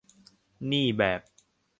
[0.71, 1.21] นี่แบบ